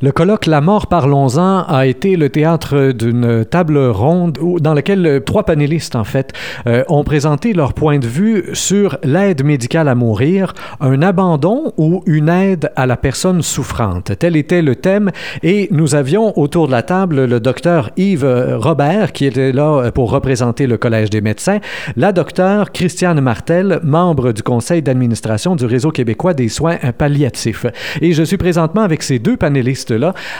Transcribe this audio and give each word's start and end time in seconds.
Le 0.00 0.12
colloque 0.12 0.46
La 0.46 0.60
mort 0.60 0.86
parlons-en 0.86 1.64
a 1.64 1.86
été 1.86 2.14
le 2.14 2.28
théâtre 2.28 2.92
d'une 2.92 3.44
table 3.44 3.78
ronde 3.78 4.38
dans 4.60 4.72
laquelle 4.72 5.22
trois 5.26 5.42
panélistes 5.42 5.96
en 5.96 6.04
fait 6.04 6.32
euh, 6.68 6.84
ont 6.86 7.02
présenté 7.02 7.52
leur 7.52 7.74
point 7.74 7.98
de 7.98 8.06
vue 8.06 8.44
sur 8.52 8.96
l'aide 9.02 9.44
médicale 9.44 9.88
à 9.88 9.96
mourir, 9.96 10.54
un 10.78 11.02
abandon 11.02 11.72
ou 11.78 12.04
une 12.06 12.28
aide 12.28 12.70
à 12.76 12.86
la 12.86 12.96
personne 12.96 13.42
souffrante. 13.42 14.12
Tel 14.20 14.36
était 14.36 14.62
le 14.62 14.76
thème 14.76 15.10
et 15.42 15.66
nous 15.72 15.96
avions 15.96 16.38
autour 16.38 16.68
de 16.68 16.72
la 16.72 16.84
table 16.84 17.24
le 17.24 17.40
docteur 17.40 17.90
Yves 17.96 18.56
Robert 18.56 19.10
qui 19.10 19.24
était 19.24 19.50
là 19.50 19.90
pour 19.90 20.12
représenter 20.12 20.68
le 20.68 20.76
collège 20.76 21.10
des 21.10 21.22
médecins, 21.22 21.58
la 21.96 22.12
docteure 22.12 22.70
Christiane 22.70 23.20
Martel, 23.20 23.80
membre 23.82 24.30
du 24.30 24.44
conseil 24.44 24.80
d'administration 24.80 25.56
du 25.56 25.64
réseau 25.64 25.90
québécois 25.90 26.34
des 26.34 26.48
soins 26.48 26.76
palliatifs. 26.96 27.66
Et 28.00 28.12
je 28.12 28.22
suis 28.22 28.36
présentement 28.36 28.82
avec 28.82 29.02
ces 29.02 29.18
deux 29.18 29.36
panélistes 29.36 29.87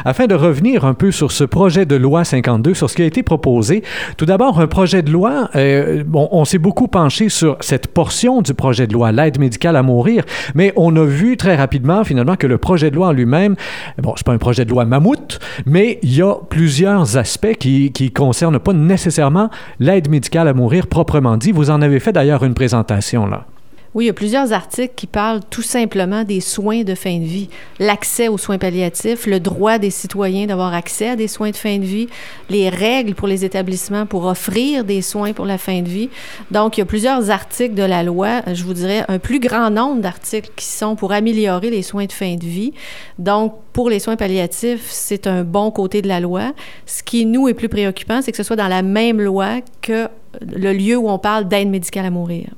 afin 0.04 0.26
de 0.26 0.34
revenir 0.34 0.84
un 0.84 0.94
peu 0.94 1.10
sur 1.10 1.32
ce 1.32 1.44
projet 1.44 1.86
de 1.86 1.96
loi 1.96 2.25
52, 2.25 2.75
sur 2.75 2.90
ce 2.90 2.96
qui 2.96 3.02
a 3.02 3.06
été 3.06 3.22
proposé. 3.22 3.82
Tout 4.16 4.26
d'abord, 4.26 4.61
un 4.61 4.66
projet 4.66 5.02
de 5.02 5.11
loi, 5.11 5.48
euh, 5.56 6.04
on 6.14 6.44
s'est 6.44 6.58
beaucoup 6.58 6.89
penché 6.89 7.29
sur 7.29 7.56
cette 7.61 7.89
portion 7.89 8.42
du 8.42 8.54
projet 8.54 8.86
de 8.86 8.92
loi, 8.92 9.12
l'aide 9.12 9.39
médicale 9.39 9.76
à 9.76 9.82
mourir, 9.82 10.25
mais 10.54 10.72
on 10.76 10.94
a 10.96 11.04
vu 11.04 11.36
très 11.36 11.56
rapidement 11.56 12.04
finalement 12.04 12.36
que 12.36 12.46
le 12.46 12.58
projet 12.58 12.90
de 12.90 12.96
loi 12.96 13.08
en 13.08 13.12
lui-même, 13.12 13.56
bon, 13.98 14.14
c'est 14.16 14.26
pas 14.26 14.32
un 14.32 14.39
projet 14.39 14.64
de 14.64 14.70
loi 14.70 14.84
mammouth, 14.84 15.39
mais 15.67 15.98
il 16.03 16.14
y 16.14 16.22
a 16.22 16.34
plusieurs 16.48 17.17
aspects 17.17 17.56
qui 17.58 17.92
qui 17.92 18.11
concernent 18.11 18.58
pas 18.58 18.72
nécessairement 18.72 19.50
l'aide 19.80 20.08
médicale 20.08 20.48
à 20.48 20.54
mourir 20.54 20.86
proprement 20.86 21.36
dit. 21.36 21.53
Vous 21.53 21.70
en 21.70 21.82
avez 21.82 22.00
fait 22.00 22.12
d'ailleurs 22.12 22.44
une 22.44 22.54
présentation 22.54 23.26
là. 23.26 23.46
Oui, 23.94 24.04
il 24.04 24.06
y 24.08 24.10
a 24.10 24.14
plusieurs 24.14 24.52
articles 24.52 24.92
qui 24.94 25.06
parlent 25.06 25.40
tout 25.48 25.62
simplement 25.62 26.22
des 26.22 26.40
soins 26.40 26.82
de 26.82 26.94
fin 26.94 27.18
de 27.18 27.24
vie, 27.24 27.48
l'accès 27.78 28.28
aux 28.28 28.36
soins 28.36 28.58
palliatifs, 28.58 29.26
le 29.26 29.40
droit 29.40 29.78
des 29.78 29.88
citoyens 29.88 30.46
d'avoir 30.46 30.74
accès 30.74 31.08
à 31.08 31.16
des 31.16 31.26
soins 31.26 31.50
de 31.50 31.56
fin 31.56 31.78
de 31.78 31.84
vie, 31.84 32.06
les 32.50 32.69
règles 32.69 33.14
pour 33.14 33.27
les 33.27 33.47
établissements 33.47 34.05
pour 34.05 34.27
offrir 34.27 34.84
des 34.84 35.00
soins 35.00 35.33
pour 35.33 35.47
la 35.47 35.56
fin 35.56 35.80
de 35.80 35.89
vie. 35.89 36.11
Donc, 36.50 36.77
il 36.77 36.80
y 36.80 36.83
a 36.83 36.86
plusieurs 36.86 37.30
articles 37.30 37.75
de 37.75 37.83
la 37.83 38.03
loi, 38.03 38.42
je 38.53 38.62
vous 38.62 38.75
dirais 38.75 39.05
un 39.08 39.19
plus 39.19 39.41
grand 39.41 39.70
nombre 39.70 40.02
d'articles 40.02 40.50
qui 40.55 40.67
sont 40.67 40.95
pour 40.95 41.12
améliorer 41.12 41.70
les 41.70 41.83
soins 41.83 42.05
de 42.05 42.12
fin 42.12 42.34
de 42.34 42.45
vie. 42.45 42.75
Donc, 43.19 43.55
pour 43.73 43.89
les 43.89 44.00
soins 44.00 44.17
palliatifs, 44.17 44.86
c'est 44.91 45.27
un 45.27 45.45
bon 45.45 45.70
côté 45.70 46.02
de 46.02 46.08
la 46.08 46.20
loi. 46.20 46.52
Ce 46.84 47.02
qui, 47.02 47.25
nous, 47.25 47.48
est 47.48 47.55
plus 47.55 47.70
préoccupant, 47.70 48.20
c'est 48.20 48.33
que 48.33 48.36
ce 48.36 48.42
soit 48.42 48.56
dans 48.56 48.69
la 48.69 48.83
même 48.83 49.20
loi 49.20 49.61
que 49.80 50.08
le 50.42 50.75
lieu 50.75 50.97
où 50.97 51.08
on 51.08 51.19
parle 51.19 51.48
d'aide 51.48 51.69
médicale 51.69 52.05
à 52.05 52.11
mourir. 52.11 52.48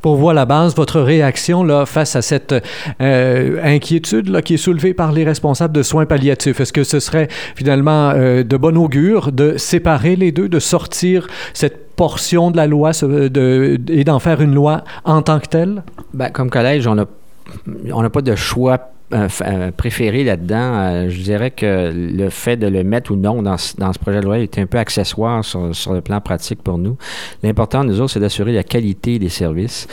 Pour 0.00 0.16
vous, 0.16 0.30
la 0.30 0.44
base, 0.44 0.74
votre 0.74 1.00
réaction 1.00 1.64
là, 1.64 1.86
face 1.86 2.16
à 2.16 2.22
cette 2.22 2.54
euh, 3.00 3.60
inquiétude 3.62 4.28
là, 4.28 4.42
qui 4.42 4.54
est 4.54 4.58
soulevée 4.58 4.94
par 4.94 5.12
les 5.12 5.24
responsables 5.24 5.74
de 5.74 5.82
soins 5.82 6.06
palliatifs, 6.06 6.60
est-ce 6.60 6.72
que 6.72 6.84
ce 6.84 7.00
serait 7.00 7.28
finalement 7.56 8.10
euh, 8.10 8.42
de 8.42 8.56
bon 8.56 8.76
augure 8.76 9.32
de 9.32 9.56
séparer 9.56 10.16
les 10.16 10.32
deux, 10.32 10.48
de 10.48 10.58
sortir 10.58 11.26
cette 11.54 11.94
portion 11.96 12.50
de 12.50 12.56
la 12.56 12.66
loi 12.66 12.90
et 13.02 14.04
d'en 14.04 14.18
faire 14.18 14.40
une 14.40 14.54
loi 14.54 14.84
en 15.04 15.22
tant 15.22 15.38
que 15.38 15.48
telle? 15.48 15.82
Bien, 16.14 16.30
comme 16.30 16.50
collège, 16.50 16.86
on 16.86 16.94
n'a 16.94 18.10
pas 18.10 18.22
de 18.22 18.34
choix 18.34 18.92
euh, 19.12 19.70
préféré 19.72 20.24
là-dedans, 20.24 20.56
euh, 20.56 21.08
je 21.10 21.20
dirais 21.20 21.50
que 21.50 21.92
le 21.92 22.30
fait 22.30 22.56
de 22.56 22.66
le 22.66 22.82
mettre 22.82 23.10
ou 23.10 23.16
non 23.16 23.42
dans, 23.42 23.56
dans 23.78 23.92
ce 23.92 23.98
projet 23.98 24.20
de 24.20 24.24
loi 24.24 24.38
est 24.38 24.58
un 24.58 24.66
peu 24.66 24.78
accessoire 24.78 25.44
sur, 25.44 25.74
sur 25.74 25.92
le 25.92 26.00
plan 26.00 26.20
pratique 26.20 26.62
pour 26.62 26.78
nous. 26.78 26.96
L'important, 27.42 27.84
nous 27.84 28.00
autres, 28.00 28.12
c'est 28.12 28.20
d'assurer 28.20 28.52
la 28.52 28.62
qualité 28.62 29.18
des 29.18 29.28
services. 29.28 29.86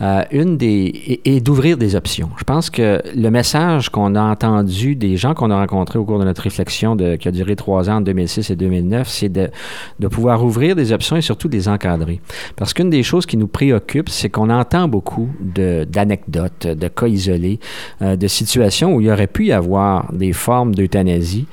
Euh, 0.00 0.22
une 0.30 0.56
des 0.56 1.20
et, 1.24 1.40
d'ouvrir 1.40 1.76
des 1.76 1.94
options. 1.94 2.30
Je 2.38 2.44
pense 2.44 2.70
que 2.70 3.02
le 3.14 3.30
message 3.30 3.90
qu'on 3.90 4.14
a 4.14 4.22
entendu 4.22 4.94
des 4.94 5.16
gens 5.16 5.34
qu'on 5.34 5.50
a 5.50 5.56
rencontrés 5.56 5.98
au 5.98 6.04
cours 6.04 6.18
de 6.18 6.24
notre 6.24 6.42
réflexion 6.42 6.96
de, 6.96 7.16
qui 7.16 7.28
a 7.28 7.30
duré 7.32 7.56
trois 7.56 7.90
ans, 7.90 7.96
en 7.96 8.00
2006 8.00 8.50
et 8.50 8.56
2009, 8.56 9.08
c'est 9.08 9.28
de, 9.28 9.50
de 9.98 10.08
pouvoir 10.08 10.44
ouvrir 10.44 10.74
des 10.74 10.92
options 10.92 11.16
et 11.16 11.20
surtout 11.22 11.48
de 11.48 11.54
les 11.54 11.68
encadrer. 11.68 12.20
Parce 12.56 12.72
qu'une 12.72 12.88
des 12.88 13.02
choses 13.02 13.26
qui 13.26 13.36
nous 13.36 13.46
préoccupe, 13.46 14.08
c'est 14.08 14.30
qu'on 14.30 14.48
entend 14.48 14.88
beaucoup 14.88 15.28
d'anecdotes, 15.40 16.66
de, 16.66 16.88
cas 16.88 17.06
isolés, 17.06 17.58
euh, 18.00 18.16
de 18.16 18.26
situations 18.26 18.59
où 18.92 19.00
il 19.00 19.10
aurait 19.10 19.26
pu 19.26 19.46
y 19.46 19.52
avoir 19.52 20.12
des 20.12 20.32
formes 20.32 20.74
d'euthanasie. 20.74 21.46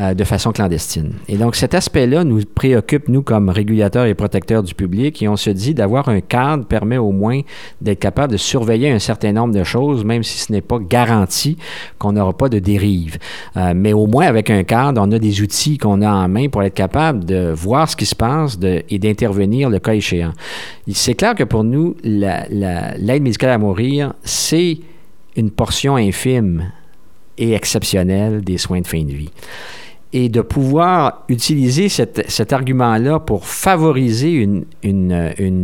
Euh, 0.00 0.14
de 0.14 0.24
façon 0.24 0.52
clandestine. 0.52 1.12
Et 1.28 1.36
donc 1.36 1.56
cet 1.56 1.74
aspect-là 1.74 2.24
nous 2.24 2.40
préoccupe, 2.54 3.08
nous, 3.08 3.22
comme 3.22 3.50
régulateurs 3.50 4.06
et 4.06 4.14
protecteurs 4.14 4.62
du 4.62 4.74
public, 4.74 5.20
et 5.20 5.28
on 5.28 5.36
se 5.36 5.50
dit 5.50 5.74
d'avoir 5.74 6.08
un 6.08 6.20
cadre 6.20 6.64
permet 6.64 6.96
au 6.96 7.10
moins 7.10 7.40
d'être 7.82 7.98
capable 7.98 8.32
de 8.32 8.38
surveiller 8.38 8.90
un 8.90 8.98
certain 8.98 9.32
nombre 9.32 9.52
de 9.52 9.62
choses, 9.62 10.04
même 10.04 10.22
si 10.22 10.38
ce 10.38 10.52
n'est 10.52 10.62
pas 10.62 10.78
garanti 10.78 11.58
qu'on 11.98 12.12
n'aura 12.12 12.32
pas 12.32 12.48
de 12.48 12.60
dérive. 12.60 13.18
Euh, 13.58 13.74
mais 13.76 13.92
au 13.92 14.06
moins 14.06 14.26
avec 14.26 14.48
un 14.48 14.62
cadre, 14.62 15.02
on 15.04 15.12
a 15.12 15.18
des 15.18 15.42
outils 15.42 15.76
qu'on 15.76 16.00
a 16.00 16.10
en 16.10 16.28
main 16.28 16.48
pour 16.48 16.62
être 16.62 16.72
capable 16.72 17.26
de 17.26 17.52
voir 17.54 17.90
ce 17.90 17.96
qui 17.96 18.06
se 18.06 18.14
passe 18.14 18.58
et 18.62 18.98
d'intervenir 18.98 19.68
le 19.68 19.80
cas 19.80 19.92
échéant. 19.92 20.32
C'est 20.90 21.14
clair 21.14 21.34
que 21.34 21.44
pour 21.44 21.62
nous, 21.62 21.94
l'aide 22.02 22.46
la, 22.50 23.18
médicale 23.18 23.50
à 23.50 23.58
mourir, 23.58 24.14
c'est 24.22 24.78
une 25.36 25.50
portion 25.50 25.96
infime 25.96 26.72
et 27.38 27.52
exceptionnelle 27.52 28.42
des 28.42 28.58
soins 28.58 28.80
de 28.80 28.86
fin 28.86 29.02
de 29.02 29.12
vie 29.12 29.30
et 30.12 30.28
de 30.28 30.40
pouvoir 30.40 31.24
utiliser 31.28 31.88
cet, 31.88 32.52
argument-là 32.52 33.20
pour 33.20 33.46
favoriser 33.46 34.32
une, 34.32 34.64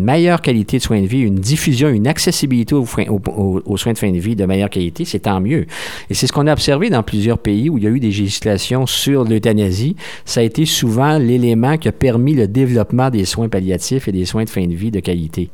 meilleure 0.05 0.41
qualité 0.41 0.79
de 0.79 0.83
soins 0.83 1.03
de 1.03 1.07
vie, 1.07 1.21
une 1.21 1.41
diffusion, 1.41 1.89
une 1.89 2.07
accessibilité 2.07 2.75
aux, 2.75 2.87
aux, 2.87 3.77
soins 3.77 3.93
de 3.93 3.99
fin 3.99 4.13
de 4.13 4.19
vie 4.19 4.37
de 4.37 4.45
meilleure 4.47 4.71
qualité, 4.71 5.05
c'est 5.05 5.21
tant 5.21 5.41
mieux. 5.41 5.67
Et 6.11 6.15
c'est 6.15 6.29
ce 6.29 6.33
qu'on 6.33 6.47
a 6.47 6.53
observé 6.53 6.91
dans 6.91 7.03
plusieurs 7.03 7.39
pays 7.39 7.69
où 7.69 7.79
il 7.79 7.85
y 7.85 7.87
a 7.89 7.91
eu 7.91 7.99
des 7.99 8.07
législations 8.07 8.87
sur 8.87 9.25
l'euthanasie. 9.25 9.97
Ça 10.25 10.41
a 10.41 10.43
été 10.45 10.65
souvent 10.65 11.19
l'élément 11.19 11.77
qui 11.77 11.89
a 11.89 11.93
permis 11.93 12.35
le 12.35 12.47
développement 12.47 13.11
des 13.11 13.25
soins 13.25 13.49
palliatifs 13.49 14.07
et 14.07 14.13
des 14.13 14.27
soins 14.27 14.45
de 14.45 14.51
fin 14.51 14.67
de 14.67 14.75
vie 14.75 14.93
de 14.93 15.01
qualité. 15.01 15.51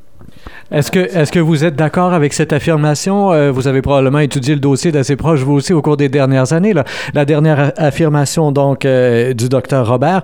Est-ce 0.72 0.90
que, 0.90 1.00
est 1.00 1.30
que 1.30 1.38
vous 1.38 1.64
êtes 1.64 1.76
d'accord 1.76 2.14
avec 2.14 2.32
cette 2.32 2.54
affirmation? 2.54 3.30
Euh, 3.30 3.52
vous 3.52 3.68
avez 3.68 3.82
probablement 3.82 4.20
étudié 4.20 4.54
le 4.54 4.60
dossier 4.60 4.90
d'assez 4.90 5.16
proche, 5.16 5.40
vous 5.40 5.52
aussi, 5.52 5.74
au 5.74 5.82
cours 5.82 5.98
des 5.98 6.08
dernières 6.08 6.54
années. 6.54 6.72
Là. 6.72 6.84
La 7.12 7.26
dernière 7.26 7.72
affirmation, 7.76 8.52
donc, 8.52 8.86
euh, 8.86 9.34
du 9.34 9.50
docteur 9.50 9.86
Robert, 9.86 10.22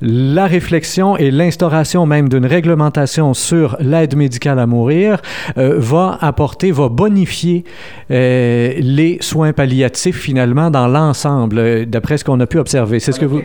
la 0.00 0.46
réflexion 0.46 1.18
et 1.18 1.30
l'instauration 1.30 2.06
même 2.06 2.30
d'une 2.30 2.46
réglementation 2.46 3.34
sur 3.34 3.76
l'aide 3.78 4.16
médicale 4.16 4.58
à 4.58 4.66
mourir 4.66 5.20
euh, 5.58 5.74
va 5.76 6.16
apporter, 6.22 6.70
va 6.72 6.88
bonifier 6.88 7.64
les 8.08 9.18
soins 9.20 9.52
palliatifs, 9.52 10.18
finalement, 10.18 10.70
dans 10.70 10.88
l'ensemble, 10.88 11.86
d'après 11.86 12.18
ce 12.18 12.24
qu'on 12.24 12.40
a 12.40 12.46
pu 12.46 12.58
observer. 12.58 12.98
C'est 12.98 13.12
ce 13.12 13.20
que 13.20 13.26
vous... 13.26 13.42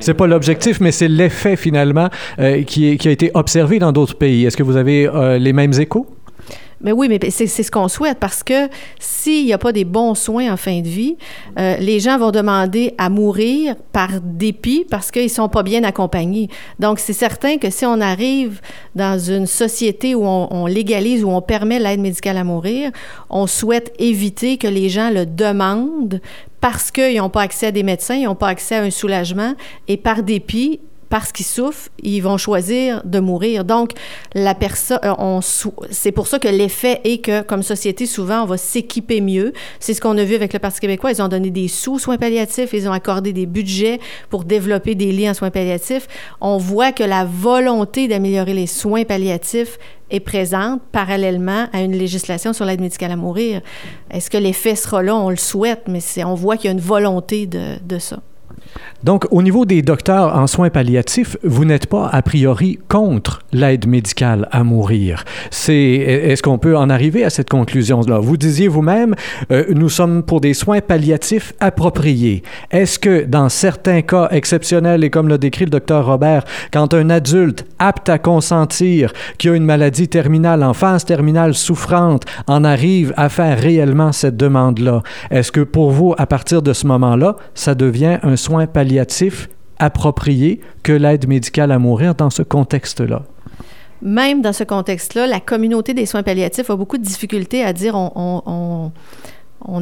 C'est 0.00 0.14
pas 0.14 0.26
l'objectif, 0.26 0.80
mais 0.80 0.90
c'est 0.90 1.06
l'effet, 1.08 1.56
finalement, 1.56 2.08
qui, 2.66 2.96
qui 2.96 3.08
a 3.08 3.10
été 3.10 3.30
observé 3.34 3.78
dans 3.78 3.92
d'autres 3.92 4.16
pays. 4.16 4.46
Est-ce 4.46 4.56
que 4.56 4.64
vous 4.64 4.76
avez 4.76 5.08
les 5.36 5.52
mêmes 5.52 5.72
échos? 5.74 6.06
Mais 6.80 6.92
oui, 6.92 7.08
mais 7.08 7.18
c'est 7.30 7.46
ce 7.48 7.70
qu'on 7.70 7.88
souhaite 7.88 8.18
parce 8.20 8.44
que 8.44 8.68
s'il 9.00 9.46
n'y 9.46 9.52
a 9.52 9.58
pas 9.58 9.72
des 9.72 9.84
bons 9.84 10.14
soins 10.14 10.52
en 10.52 10.56
fin 10.56 10.80
de 10.80 10.86
vie, 10.86 11.16
euh, 11.58 11.76
les 11.78 11.98
gens 11.98 12.18
vont 12.18 12.30
demander 12.30 12.94
à 12.98 13.08
mourir 13.08 13.74
par 13.92 14.20
dépit 14.22 14.86
parce 14.88 15.10
qu'ils 15.10 15.24
ne 15.24 15.28
sont 15.28 15.48
pas 15.48 15.64
bien 15.64 15.82
accompagnés. 15.82 16.48
Donc, 16.78 17.00
c'est 17.00 17.12
certain 17.12 17.58
que 17.58 17.70
si 17.70 17.84
on 17.84 18.00
arrive 18.00 18.60
dans 18.94 19.18
une 19.18 19.46
société 19.46 20.14
où 20.14 20.24
on, 20.24 20.46
on 20.52 20.66
légalise, 20.66 21.24
où 21.24 21.30
on 21.30 21.42
permet 21.42 21.80
l'aide 21.80 22.00
médicale 22.00 22.36
à 22.36 22.44
mourir, 22.44 22.92
on 23.28 23.48
souhaite 23.48 23.92
éviter 23.98 24.56
que 24.56 24.68
les 24.68 24.88
gens 24.88 25.10
le 25.10 25.26
demandent 25.26 26.20
parce 26.60 26.92
qu'ils 26.92 27.18
n'ont 27.18 27.30
pas 27.30 27.42
accès 27.42 27.66
à 27.66 27.72
des 27.72 27.82
médecins, 27.82 28.14
ils 28.14 28.24
n'ont 28.24 28.34
pas 28.36 28.48
accès 28.48 28.76
à 28.76 28.82
un 28.82 28.90
soulagement 28.90 29.54
et 29.88 29.96
par 29.96 30.22
dépit, 30.22 30.80
parce 31.08 31.32
qu'ils 31.32 31.46
souffrent, 31.46 31.88
ils 32.02 32.20
vont 32.20 32.36
choisir 32.36 33.02
de 33.04 33.20
mourir. 33.20 33.64
Donc, 33.64 33.92
la 34.34 34.54
personne, 34.54 34.98
euh, 35.04 35.40
c'est 35.90 36.12
pour 36.12 36.26
ça 36.26 36.38
que 36.38 36.48
l'effet 36.48 37.00
est 37.04 37.18
que, 37.18 37.42
comme 37.42 37.62
société, 37.62 38.06
souvent, 38.06 38.42
on 38.42 38.46
va 38.46 38.56
s'équiper 38.56 39.20
mieux. 39.20 39.52
C'est 39.80 39.94
ce 39.94 40.00
qu'on 40.00 40.16
a 40.18 40.24
vu 40.24 40.34
avec 40.34 40.52
le 40.52 40.58
Parti 40.58 40.80
québécois. 40.80 41.12
Ils 41.12 41.22
ont 41.22 41.28
donné 41.28 41.50
des 41.50 41.68
sous-soins 41.68 42.18
palliatifs, 42.18 42.72
ils 42.72 42.88
ont 42.88 42.92
accordé 42.92 43.32
des 43.32 43.46
budgets 43.46 44.00
pour 44.28 44.44
développer 44.44 44.94
des 44.94 45.12
liens 45.12 45.30
en 45.30 45.34
soins 45.34 45.50
palliatifs. 45.50 46.08
On 46.40 46.58
voit 46.58 46.92
que 46.92 47.04
la 47.04 47.24
volonté 47.24 48.08
d'améliorer 48.08 48.54
les 48.54 48.66
soins 48.66 49.04
palliatifs 49.04 49.78
est 50.10 50.20
présente 50.20 50.80
parallèlement 50.92 51.66
à 51.72 51.82
une 51.82 51.92
législation 51.92 52.52
sur 52.52 52.64
l'aide 52.64 52.80
médicale 52.80 53.12
à 53.12 53.16
mourir. 53.16 53.60
Est-ce 54.10 54.30
que 54.30 54.38
l'effet 54.38 54.74
sera 54.74 55.02
là? 55.02 55.14
On 55.14 55.30
le 55.30 55.36
souhaite, 55.36 55.82
mais 55.86 56.00
on 56.24 56.34
voit 56.34 56.56
qu'il 56.56 56.66
y 56.66 56.68
a 56.68 56.72
une 56.72 56.80
volonté 56.80 57.46
de, 57.46 57.78
de 57.82 57.98
ça. 57.98 58.20
Donc, 59.04 59.26
au 59.30 59.42
niveau 59.42 59.64
des 59.64 59.82
docteurs 59.82 60.36
en 60.36 60.46
soins 60.46 60.70
palliatifs, 60.70 61.36
vous 61.44 61.64
n'êtes 61.64 61.86
pas 61.86 62.08
a 62.08 62.22
priori 62.22 62.78
contre 62.88 63.40
l'aide 63.52 63.86
médicale 63.86 64.48
à 64.50 64.64
mourir. 64.64 65.24
C'est, 65.50 65.74
est-ce 65.74 66.42
qu'on 66.42 66.58
peut 66.58 66.76
en 66.76 66.90
arriver 66.90 67.24
à 67.24 67.30
cette 67.30 67.48
conclusion-là? 67.48 68.18
Vous 68.18 68.36
disiez 68.36 68.66
vous-même, 68.66 69.14
euh, 69.52 69.64
nous 69.70 69.88
sommes 69.88 70.22
pour 70.22 70.40
des 70.40 70.54
soins 70.54 70.80
palliatifs 70.80 71.52
appropriés. 71.60 72.42
Est-ce 72.70 72.98
que 72.98 73.24
dans 73.24 73.48
certains 73.48 74.02
cas 74.02 74.28
exceptionnels, 74.32 75.04
et 75.04 75.10
comme 75.10 75.28
l'a 75.28 75.38
décrit 75.38 75.64
le 75.64 75.70
docteur 75.70 76.06
Robert, 76.06 76.44
quand 76.72 76.92
un 76.94 77.08
adulte 77.10 77.66
apte 77.78 78.08
à 78.08 78.18
consentir, 78.18 79.12
qui 79.38 79.48
a 79.48 79.54
une 79.54 79.64
maladie 79.64 80.08
terminale, 80.08 80.64
en 80.64 80.74
phase 80.74 81.04
terminale 81.04 81.54
souffrante, 81.54 82.24
en 82.46 82.64
arrive 82.64 83.14
à 83.16 83.28
faire 83.28 83.60
réellement 83.60 84.10
cette 84.12 84.36
demande-là, 84.36 85.02
est-ce 85.30 85.52
que 85.52 85.60
pour 85.60 85.90
vous, 85.92 86.14
à 86.18 86.26
partir 86.26 86.62
de 86.62 86.72
ce 86.72 86.86
moment-là, 86.86 87.36
ça 87.54 87.74
devient 87.74 88.18
un 88.22 88.36
soin 88.36 88.47
palliatif 88.66 89.48
approprié 89.78 90.60
que 90.82 90.92
l'aide 90.92 91.28
médicale 91.28 91.72
à 91.72 91.78
mourir 91.78 92.14
dans 92.14 92.30
ce 92.30 92.42
contexte-là? 92.42 93.22
Même 94.00 94.42
dans 94.42 94.52
ce 94.52 94.64
contexte-là, 94.64 95.26
la 95.26 95.40
communauté 95.40 95.94
des 95.94 96.06
soins 96.06 96.22
palliatifs 96.22 96.70
a 96.70 96.76
beaucoup 96.76 96.98
de 96.98 97.02
difficultés 97.02 97.64
à 97.64 97.72
dire 97.72 97.94
on, 97.94 98.92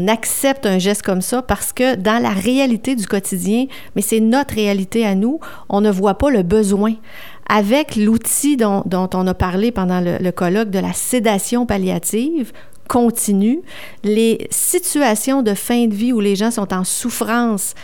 accepte 0.08 0.64
un 0.64 0.78
geste 0.78 1.02
comme 1.02 1.20
ça 1.20 1.42
parce 1.42 1.72
que 1.72 1.96
dans 1.96 2.22
la 2.22 2.30
réalité 2.30 2.94
du 2.94 3.06
quotidien, 3.06 3.66
mais 3.94 4.02
c'est 4.02 4.20
notre 4.20 4.54
réalité 4.54 5.04
à 5.04 5.14
nous, 5.14 5.38
on 5.68 5.80
ne 5.80 5.90
voit 5.90 6.16
pas 6.16 6.30
le 6.30 6.42
besoin. 6.42 6.94
Avec 7.48 7.94
l'outil 7.94 8.56
dont, 8.56 8.84
on 8.90 9.26
a 9.26 9.34
parlé 9.34 9.70
pendant 9.70 10.00
le 10.00 10.30
colloque 10.30 10.70
de 10.70 10.78
la 10.78 10.92
sédation 10.92 11.66
palliative, 11.66 12.52
continue, 12.88 13.62
les 14.04 14.46
situations 14.50 15.42
de 15.42 15.54
fin 15.54 15.86
de 15.86 15.94
vie 15.94 16.12
où 16.12 16.20
les 16.20 16.36
gens 16.36 16.50
sont 16.50 16.72
en 16.72 16.84
souffrance 16.84 17.74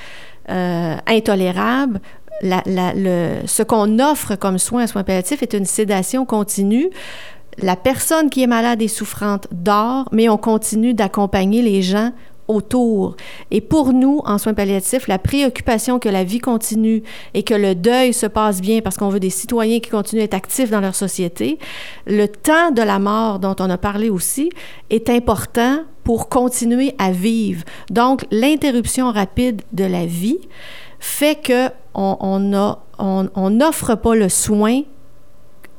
euh, 0.49 0.97
intolérable. 1.07 2.01
ce 2.43 3.63
qu'on 3.63 3.99
offre 3.99 4.37
comme 4.37 4.59
soin 4.59 4.83
à 4.83 4.87
soins 4.87 5.05
palliatifs 5.05 5.43
est 5.43 5.55
une 5.55 5.67
sédation 5.67 6.25
continue. 6.25 6.91
La 7.59 7.77
personne 7.77 8.31
qui 8.31 8.43
est 8.43 8.47
malade 8.47 8.81
et 8.81 8.89
souffrante 8.89 9.47
dort, 9.53 10.09
mais 10.11 10.29
on 10.29 10.39
continue 10.39 10.95
d'accompagner 10.95 11.63
les 11.63 11.83
gens 11.83 12.13
autour. 12.49 13.17
Et 13.51 13.61
pour 13.61 13.93
nous, 13.93 14.21
en 14.25 14.39
soins 14.39 14.55
palliatifs, 14.55 15.09
la 15.09 15.19
préoccupation 15.19 15.99
que 15.99 16.09
la 16.09 16.25
vie 16.25 16.39
continue 16.39 17.03
et 17.35 17.43
que 17.43 17.55
le 17.55 17.75
deuil 17.75 18.13
se 18.13 18.27
passe 18.27 18.61
bien 18.61 18.81
parce 18.81 18.97
qu'on 18.97 19.09
veut 19.09 19.21
des 19.21 19.31
citoyens 19.31 19.81
qui 19.81 19.91
continuent 19.91 20.23
à 20.23 20.25
être 20.25 20.35
actifs 20.35 20.71
dans 20.71 20.81
leur 20.81 20.95
société, 20.95 21.59
le 22.07 22.27
temps 22.27 22.71
de 22.71 22.83
la 22.83 22.99
mort 22.99 23.39
dont 23.39 23.57
on 23.61 23.71
a 23.71 23.79
parlé 23.79 24.11
aussi 24.11 24.51
est 24.91 25.09
important 25.11 25.81
pour 26.05 26.29
continuer 26.29 26.95
à 26.99 27.13
vivre. 27.13 27.65
Donc, 27.91 28.25
l'interruption 28.31 29.11
rapide 29.11 29.63
de 29.73 29.85
la 29.85 30.07
vie 30.07 30.39
fait 30.99 31.37
que 31.41 31.69
on 31.95 33.51
n'offre 33.51 33.95
pas 33.97 34.15
le 34.15 34.29
soin 34.29 34.83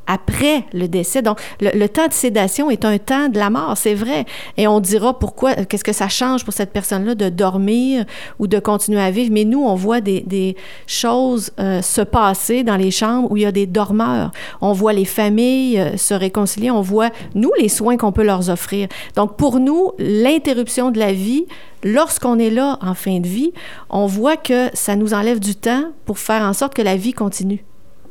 après 0.08 0.66
le 0.74 0.88
décès. 0.88 1.22
Donc, 1.22 1.40
le, 1.62 1.88
temps 1.88 2.08
de 2.08 2.14
sédation 2.14 2.70
est 2.70 2.86
un 2.86 2.98
temps 2.98 3.30
de 3.30 3.38
la 3.38 3.50
mort, 3.50 3.78
c'est 3.78 3.94
vrai. 3.94 4.26
Et 4.58 4.68
on 4.68 4.80
dira 4.80 5.18
pourquoi, 5.18 5.56
qu'est-ce 5.56 5.84
que 5.84 5.94
ça 5.94 6.10
change 6.10 6.44
pour 6.44 6.54
cette 6.54 6.72
personne-là 6.72 7.16
de 7.16 7.30
dormir 7.30 8.06
ou 8.40 8.48
de 8.48 8.60
continuer 8.60 9.02
à 9.02 9.12
vivre. 9.12 9.32
Mais 9.32 9.46
nous, 9.46 9.64
on 9.64 9.76
voit 9.76 10.02
des, 10.02 10.56
choses 10.88 11.52
euh, 11.60 11.82
se 11.82 12.02
passer 12.02 12.64
dans 12.64 12.76
les 12.76 12.92
chambres 12.92 13.32
où 13.32 13.38
il 13.38 13.44
y 13.44 13.46
a 13.46 13.52
des 13.52 13.66
dormeurs. 13.66 14.32
On 14.62 14.74
voit 14.74 14.94
les 14.94 15.06
familles 15.06 15.80
euh, 15.80 15.98
se 15.98 16.14
réconcilier. 16.14 16.72
On 16.72 16.82
voit, 16.82 17.10
nous, 17.36 17.52
les 17.60 17.70
soins 17.70 17.98
qu'on 17.98 18.12
peut 18.12 18.24
leur 18.24 18.50
offrir. 18.50 18.88
Donc, 19.16 19.38
pour 19.38 19.60
nous, 19.60 19.92
l'interruption 20.00 20.92
de 20.92 21.00
la 21.00 21.14
vie, 21.14 21.46
lorsqu'on 21.84 22.40
est 22.40 22.50
là 22.50 22.78
en 22.82 22.94
fin 22.94 23.20
de 23.20 23.28
vie, 23.28 23.54
on 23.90 24.06
voit 24.06 24.38
que 24.38 24.70
ça 24.74 24.96
nous 24.96 25.14
enlève 25.14 25.40
du 25.40 25.56
temps 25.56 25.86
pour 26.06 26.20
faire 26.20 26.42
en 26.42 26.54
sorte 26.54 26.74
que 26.74 26.82
la 26.82 26.96
vie 26.96 27.14
continue. 27.14 27.64